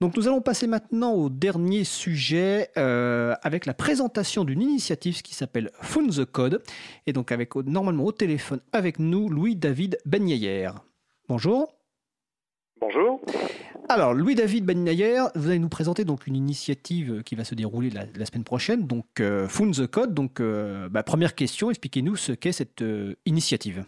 Donc 0.00 0.16
nous 0.16 0.28
allons 0.28 0.40
passer 0.40 0.68
maintenant 0.68 1.12
au 1.12 1.28
dernier 1.28 1.82
sujet 1.82 2.68
euh, 2.76 3.34
avec 3.42 3.66
la 3.66 3.74
présentation 3.74 4.44
d'une 4.44 4.62
initiative 4.62 5.22
qui 5.22 5.34
s'appelle 5.34 5.72
Phone 5.82 6.08
the 6.10 6.24
Code. 6.24 6.62
Et 7.08 7.12
donc 7.12 7.32
avec 7.32 7.56
normalement 7.56 8.04
au 8.04 8.12
téléphone 8.12 8.60
avec 8.72 9.00
nous 9.00 9.28
Louis-David 9.28 9.98
Benyayer. 10.06 10.70
Bonjour. 11.28 11.74
Bonjour. 12.80 13.20
Alors 13.88 14.14
Louis-David 14.14 14.64
Benyayer, 14.64 15.22
vous 15.34 15.48
allez 15.48 15.58
nous 15.58 15.68
présenter 15.68 16.04
donc 16.04 16.28
une 16.28 16.36
initiative 16.36 17.24
qui 17.24 17.34
va 17.34 17.42
se 17.42 17.56
dérouler 17.56 17.90
la, 17.90 18.24
semaine 18.24 18.44
prochaine, 18.44 18.86
donc 18.86 19.18
euh, 19.18 19.48
Phone 19.48 19.72
the 19.72 19.88
Code. 19.88 20.14
Donc 20.14 20.38
euh, 20.38 20.88
bah, 20.88 21.02
première 21.02 21.34
question, 21.34 21.70
expliquez-nous 21.70 22.14
ce 22.14 22.30
qu'est 22.30 22.52
cette 22.52 22.84
initiative. 23.26 23.84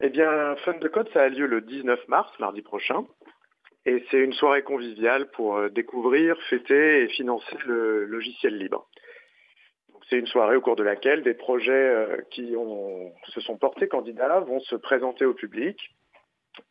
Eh 0.00 0.08
bien, 0.08 0.56
Fun 0.64 0.74
the 0.80 0.88
Code, 0.88 1.08
ça 1.12 1.22
a 1.22 1.28
lieu 1.28 1.46
le 1.46 1.60
19 1.60 2.08
mars, 2.08 2.30
mardi 2.38 2.62
prochain. 2.62 3.04
Et 3.86 4.04
c'est 4.10 4.18
une 4.18 4.32
soirée 4.32 4.62
conviviale 4.62 5.30
pour 5.30 5.56
euh, 5.56 5.68
découvrir, 5.68 6.40
fêter 6.48 7.02
et 7.02 7.08
financer 7.08 7.56
le 7.66 8.06
logiciel 8.06 8.56
libre. 8.56 8.88
C'est 10.08 10.18
une 10.18 10.26
soirée 10.26 10.56
au 10.56 10.60
cours 10.60 10.76
de 10.76 10.82
laquelle 10.82 11.22
des 11.22 11.34
projets 11.34 11.72
euh, 11.72 12.22
qui 12.30 12.54
se 13.28 13.40
sont 13.40 13.56
portés 13.56 13.88
candidats 13.88 14.40
vont 14.40 14.60
se 14.60 14.76
présenter 14.76 15.24
au 15.26 15.34
public. 15.34 15.78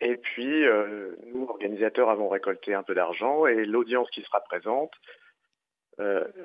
Et 0.01 0.17
puis, 0.17 0.65
euh, 0.65 1.15
nous, 1.33 1.45
organisateurs, 1.45 2.09
avons 2.09 2.29
récolté 2.29 2.73
un 2.73 2.83
peu 2.83 2.95
d'argent 2.95 3.45
et 3.45 3.65
l'audience 3.65 4.09
qui 4.11 4.21
sera 4.21 4.41
présente 4.41 4.91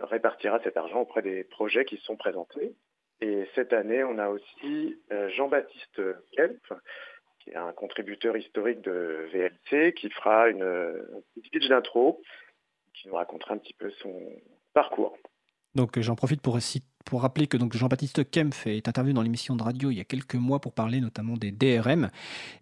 répartira 0.02 0.60
cet 0.62 0.76
argent 0.76 1.00
auprès 1.00 1.22
des 1.22 1.42
projets 1.42 1.86
qui 1.86 1.96
sont 1.96 2.16
présentés. 2.16 2.74
Et 3.22 3.48
cette 3.54 3.72
année, 3.72 4.04
on 4.04 4.18
a 4.18 4.28
aussi 4.28 5.00
Jean-Baptiste 5.28 6.02
Kelp, 6.32 6.60
un 7.54 7.72
contributeur 7.72 8.36
historique 8.36 8.80
de 8.82 9.28
VLC, 9.32 9.94
qui 9.94 10.10
fera 10.10 10.48
une, 10.48 10.64
petite 11.34 11.52
pitch 11.52 11.68
d'intro, 11.68 12.22
qui 12.94 13.08
nous 13.08 13.14
racontera 13.14 13.54
un 13.54 13.58
petit 13.58 13.74
peu 13.74 13.90
son 14.02 14.14
parcours. 14.74 15.16
Donc 15.74 15.98
j'en 15.98 16.16
profite 16.16 16.40
pour 16.40 16.56
pour 17.08 17.22
rappeler 17.22 17.46
que 17.46 17.56
donc 17.56 17.74
Jean-Baptiste 17.74 18.30
Kempf 18.30 18.66
est 18.66 18.86
intervenu 18.86 19.14
dans 19.14 19.22
l'émission 19.22 19.56
de 19.56 19.62
radio 19.62 19.90
il 19.90 19.96
y 19.96 20.00
a 20.00 20.04
quelques 20.04 20.34
mois 20.34 20.60
pour 20.60 20.74
parler 20.74 21.00
notamment 21.00 21.38
des 21.38 21.50
DRM. 21.50 22.10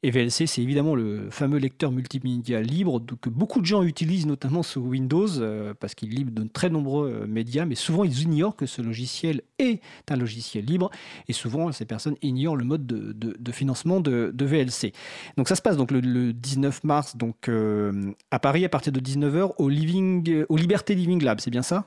Et 0.05 0.12
VLC, 0.12 0.47
c'est 0.47 0.62
évidemment 0.62 0.94
le 0.94 1.30
fameux 1.30 1.58
lecteur 1.58 1.91
multimédia 1.91 2.61
libre 2.61 3.02
que 3.20 3.28
beaucoup 3.28 3.61
de 3.61 3.67
gens 3.67 3.83
utilisent 3.83 4.27
notamment 4.27 4.62
sous 4.62 4.80
Windows 4.80 5.41
euh, 5.41 5.74
parce 5.74 5.97
qu'il 5.97 6.11
libre 6.11 6.30
de 6.30 6.47
très 6.47 6.70
nombreux 6.70 7.11
euh, 7.11 7.27
médias, 7.27 7.64
mais 7.64 7.74
souvent 7.74 8.05
ils 8.05 8.22
ignorent 8.22 8.55
que 8.55 8.67
ce 8.67 8.83
logiciel 8.83 9.42
est 9.58 9.80
un 10.08 10.17
logiciel 10.17 10.64
libre 10.64 10.92
et 11.27 11.33
souvent 11.33 11.72
ces 11.72 11.84
personnes 11.84 12.17
ignorent 12.22 12.56
le 12.56 12.64
mode 12.64 12.86
de, 12.86 13.52
financement 13.52 14.00
de, 14.00 14.33
VLC. 14.39 14.92
Donc 15.36 15.48
ça 15.48 15.56
se 15.56 15.62
passe 15.62 15.77
donc 15.77 15.91
le, 15.91 16.33
19 16.33 16.84
mars 16.84 17.17
donc 17.17 17.48
euh, 17.48 18.12
à 18.30 18.39
Paris 18.39 18.64
à 18.64 18.69
partir 18.69 18.92
de 18.92 19.00
19h 19.00 19.55
au 19.58 19.69
Living, 19.69 20.44
au 20.48 20.56
Liberté 20.56 20.94
Living 20.94 21.20
Lab, 21.24 21.41
c'est 21.41 21.50
bien 21.50 21.62
ça? 21.62 21.84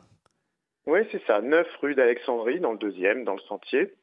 Oui, 0.89 0.99
c'est 1.11 1.23
ça. 1.25 1.41
9 1.41 1.67
rue 1.81 1.95
d'Alexandrie, 1.95 2.59
dans 2.59 2.71
le 2.71 2.77
deuxième, 2.77 3.23
dans 3.23 3.33
le 3.33 3.41
sentier. 3.41 3.93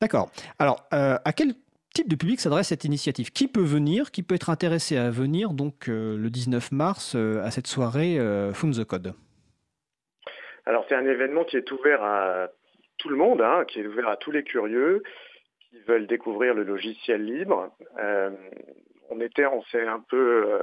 D'accord. 0.00 0.30
Alors, 0.58 0.84
euh, 0.92 1.16
à 1.24 1.32
quel 1.32 1.54
type 1.94 2.08
de 2.08 2.16
public 2.16 2.40
s'adresse 2.40 2.68
cette 2.68 2.84
initiative? 2.84 3.30
Qui 3.30 3.46
peut 3.46 3.62
venir? 3.62 4.10
Qui 4.10 4.22
peut 4.22 4.34
être 4.34 4.50
intéressé 4.50 4.96
à 4.96 5.10
venir 5.10 5.52
donc 5.52 5.88
euh, 5.88 6.16
le 6.16 6.28
19 6.28 6.72
mars 6.72 7.14
euh, 7.14 7.40
à 7.42 7.50
cette 7.50 7.68
soirée 7.68 8.18
Fund 8.52 8.72
the 8.72 8.84
Code? 8.84 9.14
Alors, 10.66 10.84
c'est 10.88 10.96
un 10.96 11.06
événement 11.06 11.44
qui 11.44 11.56
est 11.56 11.70
ouvert 11.70 12.02
à 12.02 12.48
tout 12.98 13.08
le 13.08 13.16
monde, 13.16 13.40
hein, 13.40 13.64
qui 13.66 13.80
est 13.80 13.86
ouvert 13.86 14.08
à 14.08 14.16
tous 14.16 14.30
les 14.30 14.42
curieux 14.42 15.02
qui 15.70 15.78
veulent 15.86 16.06
découvrir 16.06 16.54
le 16.54 16.64
logiciel 16.64 17.24
libre. 17.24 17.70
on 19.10 19.20
était, 19.20 19.46
on 19.46 19.62
s'est 19.64 19.86
un 19.86 20.00
peu 20.00 20.60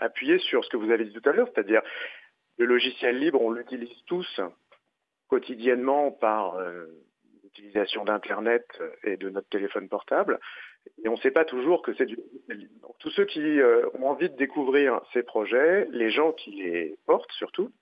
appuyé 0.00 0.38
sur 0.38 0.64
ce 0.64 0.70
que 0.70 0.76
vous 0.76 0.90
avez 0.90 1.04
dit 1.04 1.12
tout 1.12 1.28
à 1.28 1.32
l'heure, 1.32 1.48
c'est-à-dire 1.52 1.82
le 2.60 2.66
logiciel 2.66 3.18
libre, 3.18 3.40
on 3.40 3.50
l'utilise 3.52 4.04
tous 4.04 4.40
quotidiennement 5.28 6.10
par 6.10 6.56
euh, 6.56 6.84
l'utilisation 7.42 8.04
d'Internet 8.04 8.66
et 9.02 9.16
de 9.16 9.30
notre 9.30 9.48
téléphone 9.48 9.88
portable. 9.88 10.38
Et 11.02 11.08
on 11.08 11.12
ne 11.12 11.20
sait 11.20 11.30
pas 11.30 11.46
toujours 11.46 11.80
que 11.80 11.94
c'est 11.94 12.04
du 12.04 12.16
logiciel 12.16 12.58
libre. 12.58 12.94
Tous 12.98 13.10
ceux 13.10 13.24
qui 13.24 13.40
euh, 13.40 13.88
ont 13.94 14.08
envie 14.08 14.28
de 14.28 14.36
découvrir 14.36 15.00
ces 15.14 15.22
projets, 15.22 15.88
les 15.90 16.10
gens 16.10 16.32
qui 16.32 16.50
les 16.50 16.96
portent 17.06 17.32
surtout, 17.32 17.72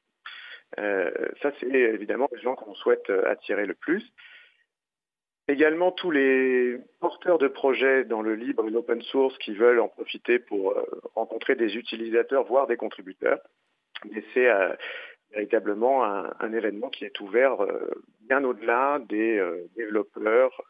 euh, 0.78 1.10
ça 1.42 1.50
c'est 1.58 1.66
évidemment 1.66 2.28
les 2.32 2.40
gens 2.40 2.54
qu'on 2.54 2.74
souhaite 2.74 3.10
attirer 3.26 3.66
le 3.66 3.74
plus. 3.74 4.04
Également 5.48 5.90
tous 5.90 6.12
les 6.12 6.78
porteurs 7.00 7.38
de 7.38 7.48
projets 7.48 8.04
dans 8.04 8.22
le 8.22 8.36
libre 8.36 8.64
et 8.68 8.70
l'open 8.70 9.02
source 9.02 9.36
qui 9.38 9.54
veulent 9.54 9.80
en 9.80 9.88
profiter 9.88 10.38
pour 10.38 10.74
rencontrer 11.16 11.56
des 11.56 11.74
utilisateurs, 11.74 12.44
voire 12.44 12.68
des 12.68 12.76
contributeurs. 12.76 13.40
Mais 14.04 14.22
c'est 14.32 14.48
euh, 14.48 14.74
véritablement 15.32 16.04
un, 16.04 16.52
événement 16.52 16.88
qui 16.90 17.04
est 17.04 17.20
ouvert 17.20 17.60
euh, 17.60 17.90
bien 18.28 18.44
au-delà 18.44 19.00
des 19.08 19.38
euh, 19.38 19.68
développeurs 19.76 20.62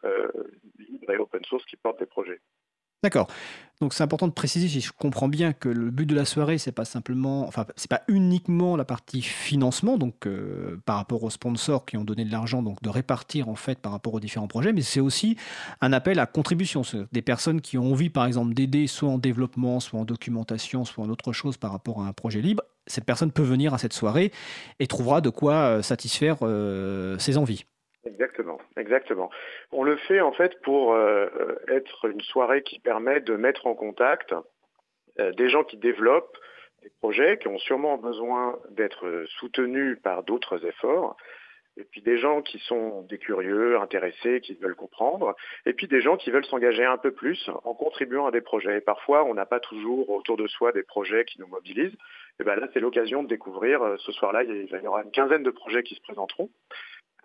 libres 0.77 1.11
et 1.11 1.17
open 1.17 1.43
source 1.45 1.65
qui 1.65 1.77
portent 1.77 1.99
des 1.99 2.05
projets. 2.05 2.41
D'accord. 3.03 3.27
Donc 3.81 3.93
c'est 3.93 4.03
important 4.03 4.27
de 4.27 4.33
préciser, 4.33 4.67
si 4.67 4.81
je 4.81 4.91
comprends 4.91 5.29
bien, 5.29 5.53
que 5.53 5.69
le 5.69 5.89
but 5.89 6.05
de 6.05 6.13
la 6.13 6.25
soirée, 6.25 6.57
c'est 6.57 6.73
pas 6.73 6.83
simplement, 6.83 7.47
enfin, 7.47 7.65
c'est 7.77 7.89
pas 7.89 8.01
uniquement 8.09 8.75
la 8.75 8.83
partie 8.83 9.21
financement, 9.21 9.97
donc 9.97 10.27
par 10.83 10.97
rapport 10.97 11.23
aux 11.23 11.29
sponsors 11.29 11.85
qui 11.85 11.95
ont 11.95 12.03
donné 12.03 12.25
de 12.25 12.31
l'argent, 12.31 12.61
donc 12.61 12.81
de 12.81 12.89
répartir 12.89 13.47
en 13.47 13.55
fait 13.55 13.79
par 13.79 13.93
rapport 13.93 14.13
aux 14.13 14.19
différents 14.19 14.49
projets, 14.49 14.73
mais 14.73 14.81
c'est 14.81 14.99
aussi 14.99 15.37
un 15.79 15.93
appel 15.93 16.19
à 16.19 16.25
contribution. 16.25 16.81
Des 17.13 17.21
personnes 17.21 17.61
qui 17.61 17.77
ont 17.77 17.93
envie, 17.93 18.09
par 18.09 18.25
exemple, 18.25 18.53
d'aider 18.53 18.85
soit 18.85 19.07
en 19.07 19.17
développement, 19.17 19.79
soit 19.79 19.97
en 19.97 20.03
documentation, 20.03 20.83
soit 20.83 21.05
en 21.05 21.09
autre 21.09 21.31
chose 21.31 21.55
par 21.55 21.71
rapport 21.71 22.01
à 22.01 22.07
un 22.07 22.11
projet 22.11 22.41
libre, 22.41 22.63
cette 22.89 23.05
personne 23.05 23.31
peut 23.31 23.43
venir 23.43 23.73
à 23.73 23.77
cette 23.77 23.93
soirée 23.93 24.33
et 24.79 24.87
trouvera 24.87 25.21
de 25.21 25.29
quoi 25.29 25.53
euh, 25.53 25.81
satisfaire 25.81 26.37
euh, 26.41 27.17
ses 27.17 27.37
envies. 27.37 27.63
Exactement, 28.05 28.59
exactement. 28.77 29.29
On 29.71 29.83
le 29.83 29.97
fait 29.97 30.21
en 30.21 30.31
fait 30.31 30.59
pour 30.61 30.93
euh, 30.93 31.27
être 31.67 32.05
une 32.05 32.21
soirée 32.21 32.63
qui 32.63 32.79
permet 32.79 33.19
de 33.19 33.35
mettre 33.35 33.67
en 33.67 33.75
contact 33.75 34.33
des 35.17 35.49
gens 35.49 35.65
qui 35.65 35.75
développent 35.75 36.37
des 36.81 36.91
projets 37.01 37.37
qui 37.37 37.49
ont 37.49 37.57
sûrement 37.57 37.97
besoin 37.97 38.57
d'être 38.69 39.25
soutenus 39.39 39.97
par 40.01 40.23
d'autres 40.23 40.65
efforts, 40.65 41.17
et 41.79 41.85
puis 41.85 42.01
des 42.01 42.17
gens 42.17 42.41
qui 42.41 42.59
sont 42.59 43.03
des 43.03 43.17
curieux, 43.17 43.79
intéressés, 43.79 44.41
qui 44.41 44.53
veulent 44.55 44.75
comprendre, 44.75 45.35
et 45.65 45.73
puis 45.73 45.87
des 45.87 46.01
gens 46.01 46.17
qui 46.17 46.29
veulent 46.29 46.45
s'engager 46.45 46.83
un 46.83 46.97
peu 46.97 47.11
plus 47.11 47.49
en 47.63 47.73
contribuant 47.73 48.25
à 48.25 48.31
des 48.31 48.41
projets. 48.41 48.77
Et 48.77 48.81
parfois, 48.81 49.23
on 49.25 49.33
n'a 49.33 49.45
pas 49.45 49.59
toujours 49.59 50.09
autour 50.09 50.35
de 50.35 50.47
soi 50.47 50.71
des 50.71 50.83
projets 50.83 51.25
qui 51.25 51.39
nous 51.39 51.47
mobilisent. 51.47 51.95
Et 52.39 52.43
bien 52.43 52.55
là, 52.55 52.67
c'est 52.73 52.79
l'occasion 52.79 53.23
de 53.23 53.27
découvrir. 53.27 53.81
Euh, 53.81 53.95
ce 53.97 54.11
soir-là, 54.11 54.43
il 54.43 54.67
y 54.67 54.87
aura 54.87 55.03
une 55.03 55.11
quinzaine 55.11 55.43
de 55.43 55.51
projets 55.51 55.83
qui 55.83 55.95
se 55.95 56.01
présenteront. 56.01 56.49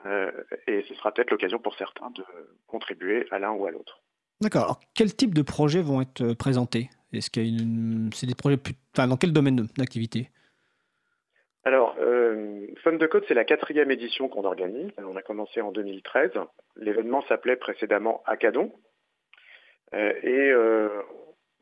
Euh, 0.07 0.31
et 0.67 0.83
ce 0.89 0.95
sera 0.95 1.13
peut-être 1.13 1.31
l'occasion 1.31 1.59
pour 1.59 1.75
certains 1.77 2.11
de 2.11 2.25
contribuer 2.67 3.27
à 3.31 3.39
l'un 3.39 3.53
ou 3.53 3.67
à 3.67 3.71
l'autre. 3.71 4.03
D'accord. 4.41 4.65
Alors, 4.65 4.81
quel 4.95 5.15
type 5.15 5.35
de 5.35 5.43
projets 5.43 5.83
vont 5.83 6.03
être 6.03 6.23
euh, 6.23 6.35
présentés? 6.35 6.91
Est-ce 7.13 7.31
qu'il 7.31 7.47
y 7.47 7.47
a 7.47 7.63
une... 7.63 8.11
c'est 8.13 8.27
des 8.27 8.35
projets 8.35 8.57
plus... 8.57 8.75
enfin, 8.95 9.09
dans 9.09 9.17
quel 9.17 9.33
domaine 9.33 9.67
d'activité? 9.79 10.31
Alors, 11.65 11.97
euh, 11.99 12.67
Fun 12.83 12.93
de 12.93 13.07
Code, 13.07 13.25
c'est 13.27 13.35
la 13.35 13.45
quatrième 13.45 13.91
édition 13.91 14.29
qu'on 14.29 14.45
organise. 14.45 14.91
On 14.99 15.17
a 15.17 15.23
commencé 15.23 15.63
en 15.63 15.73
2013. 15.73 16.33
L'événement 16.77 17.23
s'appelait 17.29 17.57
précédemment 17.57 18.23
Hackathon. 18.27 18.73
et 19.93 20.53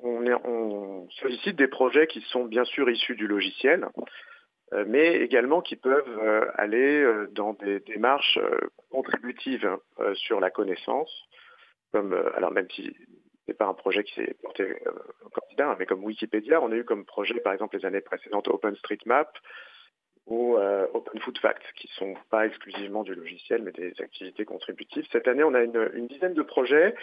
on, 0.02 1.06
sollicite 1.20 1.56
des 1.56 1.68
projets 1.68 2.06
qui 2.06 2.20
sont 2.22 2.44
bien 2.44 2.64
sûr 2.64 2.90
issus 2.90 3.14
du 3.14 3.26
logiciel, 3.26 3.86
mais 4.86 5.16
également 5.16 5.60
qui 5.60 5.76
peuvent 5.76 6.18
euh, 6.22 6.50
aller 6.54 7.02
euh, 7.02 7.28
dans 7.32 7.52
des 7.54 7.80
démarches 7.80 8.38
contributives 8.90 9.78
sur 10.14 10.40
la 10.40 10.50
connaissance, 10.50 11.10
comme 11.92 12.14
alors 12.34 12.52
même 12.52 12.68
si 12.70 12.94
n'est 13.48 13.54
pas 13.54 13.66
un 13.66 13.74
projet 13.74 14.04
qui 14.04 14.14
s'est 14.14 14.36
porté 14.42 14.64
au 15.24 15.28
candidat, 15.28 15.76
mais 15.78 15.86
comme 15.86 16.04
Wikipédia, 16.04 16.62
on 16.62 16.70
a 16.70 16.76
eu 16.76 16.84
comme 16.84 17.04
projet 17.04 17.40
par 17.40 17.52
exemple 17.52 17.76
les 17.76 17.86
années 17.86 18.00
précédentes 18.00 18.48
OpenStreetMap 18.48 19.36
ou 20.26 20.56
Open 20.94 21.20
Food 21.20 21.38
Facts, 21.38 21.64
qui 21.76 21.88
ne 21.88 21.94
sont 21.94 22.14
pas 22.30 22.46
exclusivement 22.46 23.02
du 23.02 23.14
logiciel, 23.14 23.62
mais 23.62 23.72
des 23.72 23.92
activités 24.00 24.44
contributives. 24.44 25.06
Cette 25.10 25.26
année, 25.26 25.42
on 25.42 25.54
a 25.54 25.62
une 25.62 26.06
dizaine 26.06 26.34
de 26.34 26.42
projets 26.42 26.94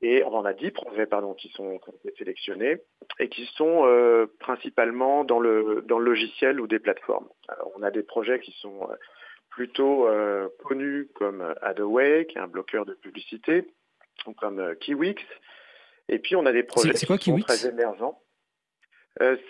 et 0.00 0.22
on 0.24 0.34
en 0.34 0.44
a 0.44 0.52
10 0.52 0.70
projets 0.70 1.06
pardon, 1.06 1.34
qui 1.34 1.48
sont 1.50 1.80
sélectionnés 2.16 2.78
et 3.18 3.28
qui 3.28 3.46
sont 3.56 3.86
euh, 3.86 4.26
principalement 4.40 5.24
dans 5.24 5.40
le, 5.40 5.84
dans 5.86 5.98
le 5.98 6.04
logiciel 6.04 6.60
ou 6.60 6.66
des 6.66 6.78
plateformes. 6.78 7.28
Alors, 7.48 7.72
on 7.76 7.82
a 7.82 7.90
des 7.90 8.02
projets 8.02 8.40
qui 8.40 8.52
sont 8.60 8.88
euh, 8.90 8.94
plutôt 9.50 10.06
euh, 10.06 10.48
connus 10.64 11.08
comme 11.14 11.54
Adaway, 11.62 12.26
qui 12.26 12.38
est 12.38 12.40
un 12.40 12.48
bloqueur 12.48 12.84
de 12.84 12.94
publicité, 12.94 13.66
ou 14.26 14.32
comme 14.32 14.74
Kiwix. 14.80 15.22
Et 16.08 16.18
puis 16.18 16.36
on 16.36 16.46
a 16.46 16.52
des 16.52 16.62
projets 16.62 16.92
qui 16.92 17.06
sont 17.06 17.38
très 17.40 17.66
émergents. 17.66 18.20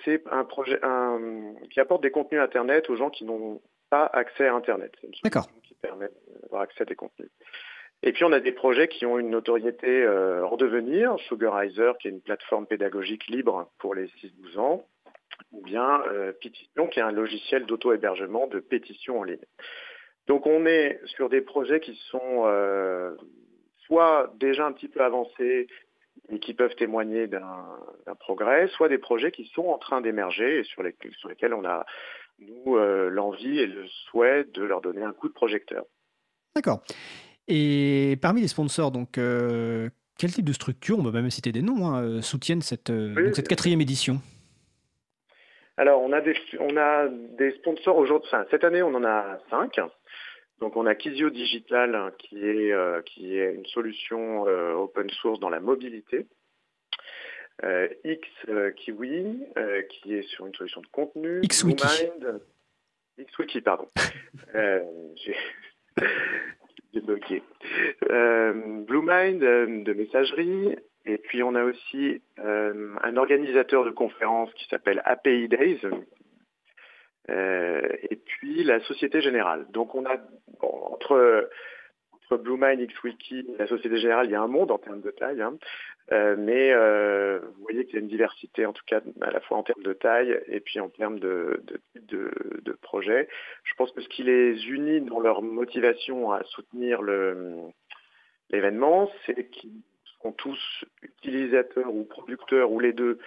c'est 0.04 0.22
un 0.30 0.44
projet 0.44 0.78
un, 0.82 1.54
qui 1.70 1.80
apporte 1.80 2.02
des 2.02 2.10
contenus 2.10 2.40
Internet 2.40 2.88
aux 2.88 2.96
gens 2.96 3.10
qui 3.10 3.24
n'ont 3.24 3.60
pas 3.90 4.06
accès 4.12 4.46
à 4.46 4.54
Internet. 4.54 4.92
D'accord. 5.22 5.48
Qui 5.62 5.74
permet 5.74 6.08
d'avoir 6.42 6.62
accès 6.62 6.82
à 6.82 6.84
des 6.86 6.94
contenus. 6.94 7.30
Et 8.02 8.12
puis 8.12 8.24
on 8.24 8.32
a 8.32 8.40
des 8.40 8.52
projets 8.52 8.88
qui 8.88 9.06
ont 9.06 9.18
une 9.18 9.30
notoriété 9.30 9.88
euh, 9.88 10.46
en 10.46 10.56
devenir. 10.56 11.16
Sugarizer, 11.28 11.96
qui 11.98 12.08
est 12.08 12.10
une 12.10 12.20
plateforme 12.20 12.66
pédagogique 12.66 13.26
libre 13.28 13.70
pour 13.78 13.94
les 13.94 14.06
6-12 14.06 14.58
ans. 14.58 14.86
ou 15.52 15.62
bien 15.62 16.02
Pétition, 16.40 16.86
qui 16.86 17.00
est 17.00 17.02
un 17.02 17.12
logiciel 17.12 17.66
d'auto-hébergement 17.66 18.46
de 18.46 18.60
pétition 18.60 19.20
en 19.20 19.24
ligne. 19.24 19.44
Donc 20.26 20.46
on 20.46 20.66
est 20.66 21.00
sur 21.04 21.28
des 21.28 21.40
projets 21.40 21.80
qui 21.80 21.94
sont 22.10 22.44
soit 23.86 24.32
déjà 24.38 24.66
un 24.66 24.72
petit 24.72 24.88
peu 24.88 25.00
avancés 25.00 25.68
et 26.28 26.38
qui 26.40 26.54
peuvent 26.54 26.74
témoigner 26.74 27.28
d'un 27.28 27.78
progrès, 28.18 28.68
soit 28.68 28.88
des 28.88 28.98
projets 28.98 29.30
qui 29.30 29.46
sont 29.54 29.66
en 29.66 29.78
train 29.78 30.00
d'émerger 30.00 30.60
et 30.60 30.64
sur, 30.64 30.82
sur, 31.18 31.28
lesquels 31.28 31.54
on 31.54 31.64
a, 31.64 31.86
nous, 32.40 32.76
l'envie 32.76 33.58
et 33.58 33.66
le 33.66 33.86
souhait 34.10 34.44
de 34.44 34.62
leur 34.62 34.80
donner 34.80 35.02
un 35.02 35.12
coup 35.12 35.28
de 35.28 35.34
projecteur. 35.34 35.84
D'accord. 36.54 36.82
Et 37.48 38.18
parmi 38.20 38.40
les 38.40 38.48
sponsors, 38.48 38.90
donc, 38.90 39.18
euh, 39.18 39.88
quel 40.18 40.32
type 40.32 40.44
de 40.44 40.52
structure, 40.52 40.98
on 40.98 41.02
va 41.02 41.12
même 41.12 41.30
citer 41.30 41.52
des 41.52 41.62
noms, 41.62 41.86
hein, 41.86 42.02
euh, 42.02 42.22
soutiennent 42.22 42.62
cette, 42.62 42.90
euh, 42.90 43.32
cette 43.34 43.48
quatrième 43.48 43.80
édition? 43.80 44.20
Alors, 45.76 46.02
on 46.02 46.12
a 46.12 46.20
des, 46.20 46.34
on 46.58 46.76
a 46.76 47.06
des 47.08 47.52
sponsors 47.52 47.96
aujourd'hui. 47.96 48.30
cette 48.50 48.64
année, 48.64 48.82
on 48.82 48.94
en 48.94 49.04
a 49.04 49.38
cinq. 49.50 49.78
Donc, 50.58 50.76
on 50.76 50.86
a 50.86 50.94
Kizio 50.94 51.28
Digital, 51.28 52.14
qui 52.18 52.38
est, 52.38 52.74
qui 53.04 53.36
est 53.36 53.54
une 53.54 53.66
solution 53.66 54.44
open 54.44 55.10
source 55.10 55.38
dans 55.38 55.50
la 55.50 55.60
mobilité. 55.60 56.26
X 58.04 58.26
Kiwi, 58.76 59.44
qui 59.90 60.14
est 60.14 60.22
sur 60.22 60.46
une 60.46 60.54
solution 60.54 60.80
de 60.80 60.86
contenu. 60.86 61.42
XWiki. 61.42 62.08
XWiki, 63.18 63.60
pardon. 63.60 63.86
Euh, 68.10 68.52
Blue 68.86 69.02
Mind 69.02 69.42
euh, 69.42 69.82
de 69.82 69.92
messagerie, 69.92 70.76
et 71.04 71.18
puis 71.18 71.42
on 71.42 71.54
a 71.54 71.64
aussi 71.64 72.22
euh, 72.38 72.94
un 73.02 73.16
organisateur 73.16 73.84
de 73.84 73.90
conférences 73.90 74.52
qui 74.54 74.66
s'appelle 74.68 75.02
API 75.04 75.48
Days, 75.48 75.80
et 77.28 78.16
puis 78.24 78.62
la 78.62 78.80
Société 78.80 79.20
Générale. 79.20 79.66
Donc 79.72 79.94
on 79.94 80.06
a 80.06 80.16
entre 80.60 81.50
entre 82.30 82.42
BlueMind, 82.42 82.84
XWiki 82.86 83.46
et 83.54 83.58
la 83.58 83.66
Société 83.66 83.98
Générale, 83.98 84.26
il 84.26 84.32
y 84.32 84.34
a 84.34 84.42
un 84.42 84.48
monde 84.48 84.70
en 84.70 84.78
termes 84.78 85.00
de 85.00 85.10
taille, 85.10 85.42
hein. 85.42 85.56
Euh, 86.12 86.36
mais 86.38 86.72
euh, 86.72 87.40
vous 87.40 87.62
voyez 87.62 87.84
qu'il 87.84 87.94
y 87.94 87.98
a 87.98 88.00
une 88.00 88.08
diversité, 88.08 88.64
en 88.64 88.72
tout 88.72 88.84
cas 88.86 89.00
à 89.20 89.30
la 89.30 89.40
fois 89.40 89.56
en 89.58 89.62
termes 89.64 89.82
de 89.82 89.92
taille 89.92 90.40
et 90.46 90.60
puis 90.60 90.78
en 90.78 90.88
termes 90.88 91.18
de, 91.18 91.62
de, 91.94 92.30
de, 92.62 92.72
projets. 92.72 93.28
Je 93.64 93.74
pense 93.74 93.90
que 93.92 94.00
ce 94.00 94.08
qui 94.08 94.22
les 94.22 94.68
unit 94.68 95.00
dans 95.00 95.18
leur 95.18 95.42
motivation 95.42 96.30
à 96.30 96.44
soutenir 96.44 97.02
l'événement, 98.50 99.10
c'est 99.24 99.50
qu'ils 99.50 99.82
sont 100.22 100.32
tous 100.32 100.84
utilisateurs 101.02 101.92
ou 101.92 102.04
producteurs 102.04 102.70
ou 102.70 102.78
les 102.78 102.92
deux 102.92 103.18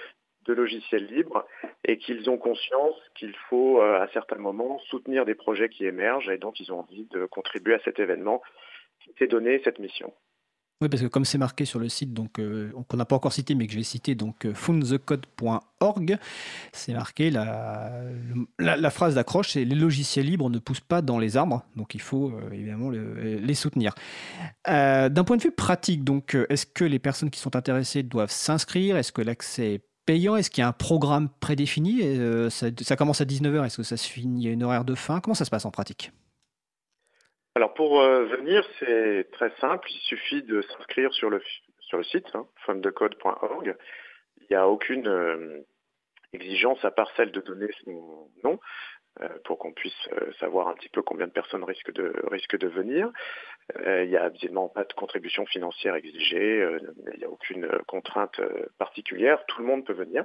de 0.46 0.54
logiciels 0.54 1.06
libres 1.08 1.46
et 1.84 1.98
qu'ils 1.98 2.30
ont 2.30 2.38
conscience 2.38 2.96
qu'il 3.16 3.36
faut 3.50 3.82
euh, 3.82 4.00
à 4.00 4.08
certains 4.14 4.38
moments 4.38 4.80
soutenir 4.90 5.26
des 5.26 5.36
projets 5.36 5.68
qui 5.68 5.86
émergent 5.86 6.30
et 6.30 6.38
donc 6.38 6.60
ils 6.62 6.72
ont 6.72 6.80
envie 6.80 7.06
de 7.06 7.26
contribuer 7.26 7.74
à 7.74 7.80
cet 7.80 8.00
événement 8.00 8.42
s'est 9.18 9.28
donné 9.28 9.62
cette 9.64 9.80
mission. 9.80 10.14
Oui, 10.82 10.88
parce 10.88 11.02
que 11.04 11.08
comme 11.08 11.26
c'est 11.26 11.38
marqué 11.38 11.66
sur 11.66 11.78
le 11.78 11.90
site, 11.90 12.14
donc 12.14 12.40
euh, 12.40 12.72
qu'on 12.88 12.96
n'a 12.96 13.04
pas 13.04 13.18
encore 13.18 13.34
cité, 13.34 13.54
mais 13.54 13.68
que 13.68 13.74
je 13.74 13.78
vais 13.78 13.84
citer, 13.84 14.16
donc 14.16 14.46
euh, 14.46 14.54
c'est 16.72 16.94
marqué 16.94 17.30
la, 17.30 17.92
la, 18.58 18.90
phrase 18.90 19.16
d'accroche, 19.16 19.50
c'est 19.50 19.66
les 19.66 19.76
logiciels 19.76 20.26
libres 20.26 20.50
ne 20.50 20.58
poussent 20.58 20.80
pas 20.80 21.02
dans 21.02 21.20
les 21.20 21.36
arbres, 21.36 21.66
donc 21.76 21.96
il 21.96 22.02
faut 22.02 22.30
euh, 22.30 22.54
évidemment 22.54 22.92
les 22.92 23.54
soutenir. 23.56 23.94
D'un 24.66 25.24
point 25.26 25.36
de 25.36 25.42
vue 25.42 25.52
pratique, 25.52 26.06
donc, 26.06 26.38
est-ce 26.48 26.66
que 26.66 26.86
les 26.86 27.00
personnes 27.00 27.30
qui 27.30 27.42
sont 27.42 27.58
intéressées 27.58 28.02
doivent 28.02 28.32
s'inscrire? 28.32 28.96
Est-ce 28.96 29.12
que 29.12 29.22
l'accès 29.22 29.74
est 29.74 29.84
payant? 30.06 30.38
Est-ce 30.38 30.50
qu'il 30.50 30.62
y 30.62 30.66
a 30.66 30.70
un 30.70 30.72
programme 30.72 31.28
prédéfini? 31.42 32.04
Ça, 32.50 32.68
ça, 32.82 32.96
commence 32.96 33.20
à 33.20 33.26
19h, 33.26 33.66
est-ce 33.66 33.78
que 33.78 33.84
ça 33.84 33.98
se 33.98 34.08
finit 34.08 34.48
à 34.48 34.52
une 34.52 34.64
horaire 34.64 34.86
de 34.86 34.96
fin? 34.96 35.20
Comment 35.20 35.36
ça 35.36 35.44
se 35.44 35.52
passe 35.52 35.66
en 35.66 35.72
pratique? 35.72 36.14
Alors 37.60 37.74
pour 37.74 38.00
euh, 38.00 38.24
venir, 38.24 38.66
c'est 38.80 39.28
très 39.34 39.52
simple. 39.60 39.86
Il 39.92 40.00
suffit 40.00 40.44
de 40.44 40.62
s'inscrire 40.62 41.14
sur 41.14 41.30
le, 41.30 41.44
sur 41.82 41.98
le 41.98 42.06
site, 42.06 42.34
hein, 42.34 42.48
Il 42.70 43.76
n'y 44.50 44.56
a 44.56 44.70
aucune 44.70 45.08
euh, 45.10 45.60
exigence 46.32 46.86
à 46.86 46.92
part 46.92 47.12
celle 47.18 47.34
de 47.34 47.42
donner 47.42 47.68
son 47.84 48.30
nom 48.46 48.62
euh, 49.20 49.28
pour 49.44 49.60
qu'on 49.60 49.74
puisse 49.74 50.08
savoir 50.40 50.70
un 50.70 50.74
petit 50.76 50.88
peu 50.88 51.02
combien 51.02 51.28
de 51.28 51.34
personnes 51.34 51.66
risquent 51.66 51.92
de, 51.92 52.14
risquent 52.32 52.58
de 52.58 52.70
venir. 52.70 53.12
il 53.76 54.08
n'y 54.08 54.16
a 54.16 54.28
évidemment 54.28 54.70
pas 54.70 54.86
de 54.86 54.94
contribution 54.94 55.46
financière 55.46 55.96
exigée, 55.96 56.66
il 57.12 57.20
n'y 57.20 57.26
a 57.26 57.30
aucune 57.30 57.68
contrainte 57.88 58.40
particulière, 58.78 59.46
tout 59.48 59.60
le 59.60 59.68
monde 59.68 59.86
peut 59.86 59.92
venir. 59.92 60.24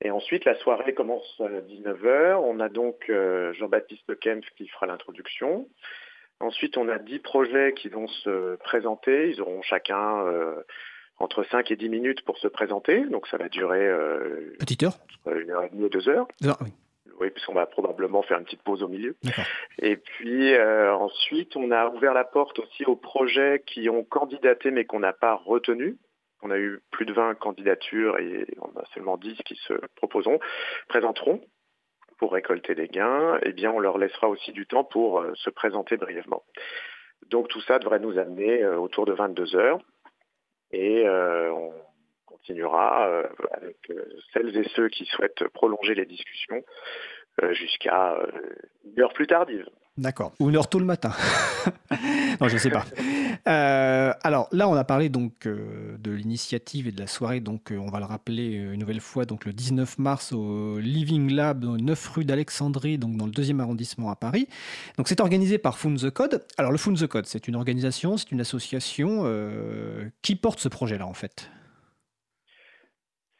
Et 0.00 0.10
ensuite, 0.10 0.46
la 0.46 0.54
soirée 0.56 0.94
commence 0.94 1.38
à 1.38 1.60
19h. 1.60 2.36
On 2.36 2.60
a 2.60 2.70
donc 2.70 3.12
Jean-Baptiste 3.52 4.18
Kempf 4.20 4.48
qui 4.56 4.68
fera 4.68 4.86
l'introduction. 4.86 5.68
Ensuite, 6.40 6.76
on 6.76 6.88
a 6.88 6.98
10 6.98 7.20
projets 7.20 7.72
qui 7.74 7.88
vont 7.88 8.08
se 8.08 8.56
présenter. 8.56 9.30
Ils 9.30 9.40
auront 9.40 9.62
chacun 9.62 10.26
euh, 10.26 10.62
entre 11.18 11.44
5 11.44 11.70
et 11.70 11.76
10 11.76 11.88
minutes 11.88 12.24
pour 12.24 12.38
se 12.38 12.48
présenter. 12.48 13.04
Donc 13.06 13.26
ça 13.28 13.36
va 13.36 13.48
durer 13.48 13.86
euh, 13.86 14.54
petite 14.58 14.82
heure 14.82 14.98
une 15.26 15.50
heure 15.50 15.64
et 15.64 15.70
demie 15.70 15.84
ou 15.84 15.88
deux 15.88 16.08
heures. 16.08 16.28
oui. 16.40 16.70
Oui, 17.20 17.30
puisqu'on 17.30 17.54
va 17.54 17.66
probablement 17.66 18.22
faire 18.22 18.38
une 18.38 18.44
petite 18.44 18.62
pause 18.62 18.82
au 18.82 18.88
milieu. 18.88 19.16
Et 19.78 19.96
puis 19.96 20.52
euh, 20.54 20.92
ensuite, 20.94 21.54
on 21.54 21.70
a 21.70 21.88
ouvert 21.88 22.12
la 22.12 22.24
porte 22.24 22.58
aussi 22.58 22.84
aux 22.84 22.96
projets 22.96 23.62
qui 23.64 23.88
ont 23.88 24.02
candidaté 24.02 24.72
mais 24.72 24.84
qu'on 24.84 24.98
n'a 24.98 25.12
pas 25.12 25.34
retenu. 25.34 25.96
On 26.42 26.50
a 26.50 26.58
eu 26.58 26.80
plus 26.90 27.06
de 27.06 27.12
20 27.12 27.36
candidatures 27.36 28.18
et 28.18 28.46
on 28.60 28.78
a 28.78 28.84
seulement 28.92 29.16
10 29.16 29.36
qui 29.46 29.54
se 29.66 29.74
proposeront, 29.94 30.40
présenteront 30.88 31.40
pour 32.18 32.32
récolter 32.32 32.74
des 32.74 32.88
gains, 32.88 33.38
eh 33.42 33.52
bien, 33.52 33.70
on 33.70 33.78
leur 33.78 33.98
laissera 33.98 34.28
aussi 34.28 34.52
du 34.52 34.66
temps 34.66 34.84
pour 34.84 35.20
euh, 35.20 35.32
se 35.34 35.50
présenter 35.50 35.96
brièvement. 35.96 36.42
Donc 37.30 37.48
tout 37.48 37.60
ça 37.62 37.78
devrait 37.78 38.00
nous 38.00 38.18
amener 38.18 38.62
euh, 38.62 38.76
autour 38.76 39.06
de 39.06 39.12
22 39.12 39.56
heures 39.56 39.80
et 40.72 41.06
euh, 41.06 41.52
on 41.52 41.72
continuera 42.26 43.22
avec 43.52 43.76
celles 44.32 44.54
et 44.56 44.68
ceux 44.74 44.88
qui 44.88 45.06
souhaitent 45.06 45.48
prolonger 45.54 45.94
les 45.94 46.04
discussions 46.04 46.62
jusqu'à 47.52 48.18
une 48.84 49.00
heure 49.00 49.14
plus 49.14 49.26
tardive. 49.26 49.66
D'accord. 49.96 50.32
Ou 50.40 50.50
une 50.50 50.56
heure 50.56 50.68
tôt 50.68 50.78
le 50.78 50.84
matin. 50.84 51.12
non, 52.40 52.48
je 52.48 52.54
ne 52.54 52.58
sais 52.58 52.70
pas. 52.70 52.84
Euh, 53.46 54.12
alors 54.22 54.48
là, 54.52 54.68
on 54.68 54.74
a 54.74 54.84
parlé 54.84 55.10
donc 55.10 55.46
euh, 55.46 55.96
de 55.98 56.10
l'initiative 56.12 56.88
et 56.88 56.92
de 56.92 57.00
la 57.00 57.06
soirée. 57.06 57.40
Donc, 57.40 57.70
euh, 57.70 57.76
on 57.76 57.90
va 57.90 57.98
le 57.98 58.06
rappeler 58.06 58.52
une 58.52 58.80
nouvelle 58.80 59.00
fois. 59.00 59.26
Donc, 59.26 59.44
le 59.44 59.52
19 59.52 59.98
mars 59.98 60.32
au 60.32 60.78
Living 60.78 61.30
Lab, 61.32 61.64
9 61.64 62.08
rue 62.08 62.24
d'Alexandrie, 62.24 62.98
donc 62.98 63.16
dans 63.16 63.26
le 63.26 63.32
deuxième 63.32 63.60
arrondissement 63.60 64.10
à 64.10 64.16
Paris. 64.16 64.48
Donc, 64.96 65.08
c'est 65.08 65.20
organisé 65.20 65.58
par 65.58 65.78
Found 65.78 66.00
the 66.00 66.10
Code. 66.10 66.44
Alors, 66.56 66.72
le 66.72 66.78
Found 66.78 66.98
the 66.98 67.06
Code, 67.06 67.26
c'est 67.26 67.46
une 67.46 67.56
organisation, 67.56 68.16
c'est 68.16 68.32
une 68.32 68.40
association 68.40 69.24
qui 70.22 70.36
porte 70.36 70.58
ce 70.58 70.68
projet-là, 70.68 71.06
en 71.06 71.14
fait. 71.14 71.50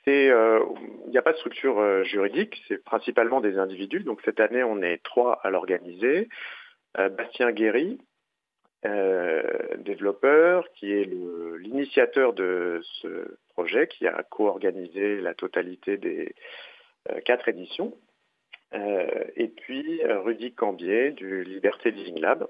Il 0.06 1.10
n'y 1.10 1.18
a 1.18 1.22
pas 1.22 1.32
de 1.32 1.38
structure 1.38 2.04
juridique, 2.04 2.62
c'est 2.68 2.82
principalement 2.84 3.40
des 3.40 3.56
individus. 3.56 4.00
Donc 4.00 4.20
cette 4.24 4.40
année, 4.40 4.62
on 4.62 4.82
est 4.82 5.02
trois 5.02 5.40
à 5.42 5.50
l'organiser. 5.50 6.28
Bastien 6.94 7.52
Guéry, 7.52 7.98
développeur, 9.78 10.70
qui 10.72 10.92
est 10.92 11.04
l'initiateur 11.58 12.32
de 12.32 12.80
ce 13.00 13.38
projet, 13.50 13.88
qui 13.88 14.06
a 14.06 14.22
co-organisé 14.24 15.20
la 15.20 15.34
totalité 15.34 15.96
des 15.96 16.34
quatre 17.24 17.48
éditions. 17.48 17.96
et 18.72 19.48
puis 19.48 20.02
Rudy 20.04 20.52
Cambier 20.52 21.12
du 21.12 21.44
Liberté 21.44 21.90
Living 21.90 22.20
Lab. 22.20 22.46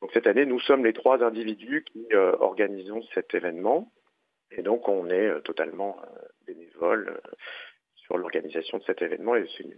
Donc 0.00 0.10
cette 0.12 0.26
année, 0.26 0.44
nous 0.44 0.60
sommes 0.60 0.84
les 0.84 0.92
trois 0.92 1.22
individus 1.22 1.84
qui 1.84 2.06
organisons 2.14 3.02
cet 3.14 3.34
événement. 3.34 3.90
Et 4.50 4.62
donc 4.62 4.88
on 4.88 5.08
est 5.08 5.40
totalement 5.42 5.96
bénévoles 6.46 7.18
sur 7.96 8.18
l'organisation 8.18 8.78
de 8.78 8.84
cet 8.84 9.02
événement. 9.02 9.36
Et 9.36 9.46
il 9.60 9.68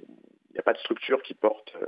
n'y 0.52 0.58
a 0.58 0.62
pas 0.62 0.72
de 0.72 0.78
structure 0.78 1.22
qui 1.22 1.34
porte 1.34 1.74
euh, 1.80 1.86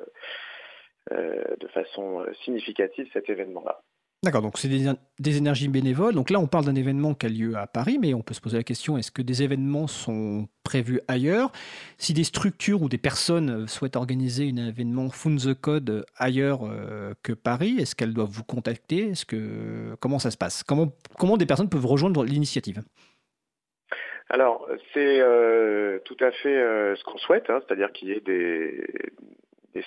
euh, 1.12 1.56
de 1.58 1.68
façon 1.68 2.20
euh, 2.20 2.32
significative 2.44 3.08
cet 3.12 3.30
événement-là. 3.30 3.82
D'accord, 4.26 4.42
donc 4.42 4.58
c'est 4.58 4.68
des, 4.68 5.36
énergies 5.38 5.68
bénévoles. 5.68 6.14
Donc 6.14 6.30
là, 6.30 6.40
on 6.40 6.48
parle 6.48 6.64
d'un 6.64 6.74
événement 6.74 7.14
qui 7.14 7.26
a 7.26 7.28
lieu 7.28 7.56
à 7.56 7.68
Paris, 7.68 7.98
mais 8.00 8.12
on 8.12 8.22
peut 8.22 8.34
se 8.34 8.40
poser 8.40 8.56
la 8.56 8.64
question 8.64 8.98
est-ce 8.98 9.12
que 9.12 9.22
des 9.22 9.44
événements 9.44 9.86
sont 9.86 10.48
prévus 10.64 11.00
ailleurs? 11.06 11.52
Si 11.96 12.12
des 12.12 12.24
structures 12.24 12.82
ou 12.82 12.88
des 12.88 12.98
personnes 12.98 13.68
souhaitent 13.68 13.94
organiser 13.94 14.52
un 14.52 14.66
événement 14.66 15.08
Fund 15.10 15.38
the 15.38 15.54
Code 15.54 16.04
ailleurs 16.16 16.62
que 17.22 17.32
Paris, 17.32 17.76
est-ce 17.78 17.94
qu'elles 17.94 18.14
doivent 18.14 18.30
vous 18.30 18.42
contacter? 18.42 19.10
Est-ce 19.10 19.24
que 19.24 19.94
comment 20.00 20.18
ça 20.18 20.32
se 20.32 20.36
passe? 20.36 20.64
Comment, 20.64 20.92
comment 21.16 21.36
des 21.36 21.46
personnes 21.46 21.68
peuvent 21.68 21.86
rejoindre 21.86 22.24
l'initiative? 22.24 22.82
Alors, 24.28 24.68
c'est 24.92 25.20
euh, 25.20 26.00
tout 26.04 26.16
à 26.20 26.32
fait 26.32 26.56
euh, 26.56 26.96
ce 26.96 27.04
qu'on 27.04 27.18
souhaite, 27.18 27.48
hein, 27.48 27.62
c'est-à-dire 27.64 27.92
qu'il 27.92 28.08
y 28.08 28.12
ait 28.12 28.20
des, 28.20 28.84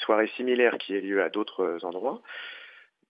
soirées 0.06 0.30
similaires 0.38 0.78
qui 0.78 0.96
aient 0.96 1.02
lieu 1.02 1.22
à 1.22 1.30
d'autres 1.30 1.80
endroits. 1.84 2.22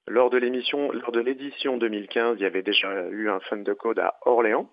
Lors 0.10 0.32
de 0.32 0.38
l'édition 0.38 1.78
2015, 1.78 2.38
il 2.40 2.42
y 2.42 2.46
avait 2.46 2.64
déjà 2.64 3.08
eu 3.10 3.30
un 3.30 3.40
fund 3.42 3.64
de 3.64 3.74
code 3.74 4.00
à 4.00 4.18
Orléans. 4.24 4.68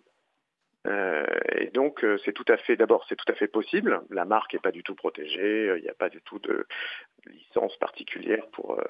et 0.86 1.66
donc, 1.74 2.04
c'est 2.24 2.32
tout 2.32 2.44
à 2.48 2.56
fait, 2.56 2.76
d'abord, 2.76 3.04
c'est 3.06 3.16
tout 3.16 3.30
à 3.30 3.34
fait 3.34 3.46
possible. 3.46 4.00
La 4.08 4.24
marque 4.24 4.54
n'est 4.54 4.60
pas 4.60 4.72
du 4.72 4.82
tout 4.82 4.94
protégée, 4.94 5.74
il 5.76 5.82
n'y 5.82 5.90
a 5.90 5.94
pas 5.94 6.08
du 6.08 6.22
tout 6.22 6.38
de 6.38 6.66
licence 7.26 7.76
particulière 7.76 8.46
pour 8.52 8.80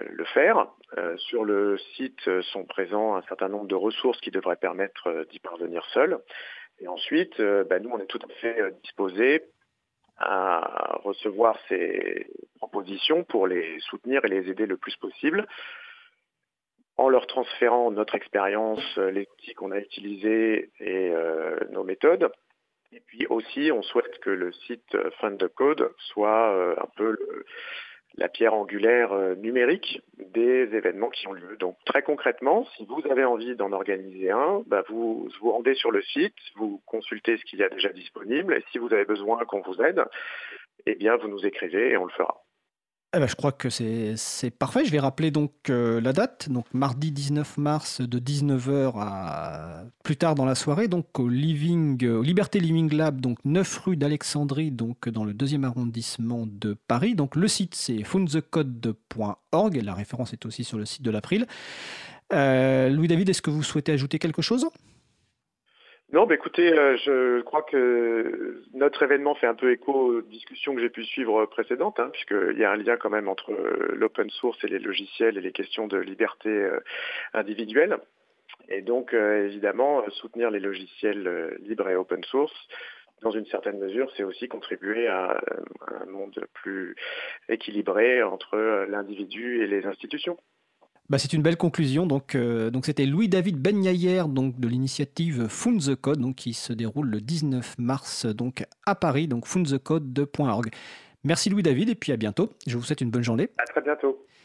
le 0.00 0.24
faire. 0.26 0.68
sur 1.16 1.44
le 1.44 1.78
site 1.96 2.28
sont 2.42 2.66
présents 2.66 3.16
un 3.16 3.22
certain 3.22 3.48
nombre 3.48 3.68
de 3.68 3.74
ressources 3.74 4.20
qui 4.20 4.30
devraient 4.30 4.56
permettre 4.56 5.26
d'y 5.30 5.38
parvenir 5.38 5.82
seul. 5.94 6.18
Et 6.80 6.88
ensuite, 6.88 7.40
bah, 7.40 7.78
nous, 7.78 7.90
on 7.90 8.00
est 8.00 8.06
tout 8.06 8.20
à 8.22 8.32
fait 8.34 8.60
disposés 8.82 9.44
à 10.18 10.98
recevoir 11.04 11.58
ces 11.68 12.26
propositions 12.56 13.24
pour 13.24 13.46
les 13.46 13.78
soutenir 13.80 14.24
et 14.24 14.28
les 14.28 14.50
aider 14.50 14.66
le 14.66 14.76
plus 14.76 14.96
possible 14.96 15.46
en 16.96 17.08
leur 17.08 17.26
transférant 17.28 17.90
notre 17.92 18.16
expérience, 18.16 18.96
les 18.96 19.28
outils 19.32 19.54
qu'on 19.54 19.70
a 19.70 19.78
utilisés 19.78 20.70
et 20.80 21.10
euh, 21.10 21.56
nos 21.70 21.84
méthodes. 21.84 22.28
Et 22.90 23.00
puis 23.00 23.26
aussi, 23.26 23.70
on 23.72 23.82
souhaite 23.82 24.18
que 24.18 24.30
le 24.30 24.52
site 24.52 24.96
Fund 25.20 25.36
the 25.38 25.46
Code 25.48 25.92
soit 25.98 26.50
euh, 26.52 26.74
un 26.78 26.88
peu 26.96 27.12
le, 27.12 27.44
la 28.18 28.28
pierre 28.28 28.52
angulaire 28.52 29.12
euh, 29.12 29.34
numérique 29.36 30.02
des 30.18 30.74
événements 30.74 31.08
qui 31.08 31.26
ont 31.28 31.32
lieu. 31.32 31.56
Donc 31.58 31.76
très 31.86 32.02
concrètement, 32.02 32.66
si 32.76 32.84
vous 32.84 33.00
avez 33.10 33.24
envie 33.24 33.54
d'en 33.54 33.72
organiser 33.72 34.30
un, 34.30 34.62
bah, 34.66 34.82
vous 34.88 35.28
vous 35.40 35.52
rendez 35.52 35.74
sur 35.74 35.92
le 35.92 36.02
site, 36.02 36.34
vous 36.56 36.82
consultez 36.84 37.36
ce 37.38 37.44
qu'il 37.44 37.60
y 37.60 37.62
a 37.62 37.68
déjà 37.68 37.90
disponible, 37.90 38.54
et 38.54 38.64
si 38.72 38.78
vous 38.78 38.92
avez 38.92 39.04
besoin 39.04 39.44
qu'on 39.44 39.60
vous 39.60 39.80
aide, 39.80 40.02
eh 40.86 40.96
bien 40.96 41.16
vous 41.16 41.28
nous 41.28 41.46
écrivez 41.46 41.90
et 41.92 41.96
on 41.96 42.04
le 42.04 42.12
fera. 42.12 42.42
Eh 43.16 43.20
ben, 43.20 43.26
je 43.26 43.36
crois 43.36 43.52
que 43.52 43.70
c'est 43.70 44.50
parfait. 44.50 44.84
Je 44.84 44.90
vais 44.90 44.98
rappeler 44.98 45.30
donc 45.30 45.52
euh, 45.70 45.98
la 45.98 46.12
date, 46.12 46.50
donc 46.50 46.66
mardi 46.74 47.10
19 47.10 47.56
mars 47.56 48.02
de 48.02 48.18
19h 48.18 48.92
à 48.96 49.84
plus 50.04 50.18
tard 50.18 50.34
dans 50.34 50.44
la 50.44 50.54
soirée, 50.54 50.88
donc 50.88 51.18
au 51.18 51.26
Living, 51.26 52.06
au 52.06 52.20
Liberté 52.20 52.60
Living 52.60 52.92
Lab, 52.94 53.22
donc 53.22 53.38
9 53.46 53.78
rue 53.78 53.96
d'Alexandrie, 53.96 54.70
donc 54.70 55.08
dans 55.08 55.24
le 55.24 55.32
deuxième 55.32 55.64
arrondissement 55.64 56.46
de 56.46 56.76
Paris. 56.86 57.14
Donc 57.14 57.34
le 57.34 57.48
site 57.48 57.74
c'est 57.74 58.04
foundthecode.org 58.04 59.80
la 59.82 59.94
référence 59.94 60.34
est 60.34 60.44
aussi 60.44 60.62
sur 60.64 60.76
le 60.76 60.84
site 60.84 61.00
de 61.00 61.10
l'April. 61.10 61.46
Euh, 62.34 62.90
Louis 62.90 63.08
David, 63.08 63.30
est-ce 63.30 63.40
que 63.40 63.50
vous 63.50 63.62
souhaitez 63.62 63.92
ajouter 63.92 64.18
quelque 64.18 64.42
chose? 64.42 64.66
Non, 66.10 66.24
bah 66.24 66.36
écoutez, 66.36 66.72
euh, 66.72 66.96
je 66.96 67.42
crois 67.42 67.62
que 67.62 68.62
notre 68.72 69.02
événement 69.02 69.34
fait 69.34 69.46
un 69.46 69.54
peu 69.54 69.72
écho 69.72 69.92
aux 69.92 70.22
discussions 70.22 70.74
que 70.74 70.80
j'ai 70.80 70.88
pu 70.88 71.04
suivre 71.04 71.44
précédentes, 71.44 72.00
hein, 72.00 72.08
puisqu'il 72.10 72.58
y 72.58 72.64
a 72.64 72.70
un 72.70 72.76
lien 72.76 72.96
quand 72.96 73.10
même 73.10 73.28
entre 73.28 73.52
euh, 73.52 73.94
l'open 73.94 74.30
source 74.30 74.56
et 74.64 74.68
les 74.68 74.78
logiciels 74.78 75.36
et 75.36 75.42
les 75.42 75.52
questions 75.52 75.86
de 75.86 75.98
liberté 75.98 76.48
euh, 76.48 76.80
individuelle. 77.34 77.98
Et 78.70 78.80
donc, 78.80 79.14
évidemment, 79.14 80.02
soutenir 80.10 80.50
les 80.50 80.60
logiciels 80.60 81.56
libres 81.60 81.88
et 81.88 81.94
open 81.94 82.22
source, 82.24 82.52
dans 83.22 83.30
une 83.30 83.46
certaine 83.46 83.78
mesure, 83.78 84.10
c'est 84.16 84.24
aussi 84.24 84.46
contribuer 84.48 85.06
à 85.06 85.40
un 86.02 86.06
monde 86.06 86.38
plus 86.52 86.94
équilibré 87.48 88.22
entre 88.22 88.86
l'individu 88.88 89.62
et 89.62 89.66
les 89.66 89.86
institutions. 89.86 90.36
Bah, 91.10 91.16
c'est 91.16 91.32
une 91.32 91.42
belle 91.42 91.56
conclusion. 91.56 92.06
Donc, 92.06 92.34
euh, 92.34 92.70
donc 92.70 92.84
c'était 92.84 93.06
Louis-David 93.06 93.56
Benyayer 93.56 94.24
donc 94.28 94.60
de 94.60 94.68
l'initiative 94.68 95.48
Fund 95.48 95.80
the 95.80 95.94
Code, 95.94 96.20
donc 96.20 96.36
qui 96.36 96.52
se 96.52 96.72
déroule 96.74 97.08
le 97.08 97.20
19 97.20 97.76
mars 97.78 98.26
donc 98.26 98.66
à 98.84 98.94
Paris, 98.94 99.26
donc 99.26 99.46
fundthecode.org. 99.46 100.68
Merci 101.24 101.48
Louis-David 101.48 101.88
et 101.88 101.94
puis 101.94 102.12
à 102.12 102.16
bientôt. 102.16 102.50
Je 102.66 102.76
vous 102.76 102.84
souhaite 102.84 103.00
une 103.00 103.10
bonne 103.10 103.22
journée. 103.22 103.48
À 103.56 103.64
très 103.64 103.80
bientôt. 103.80 104.22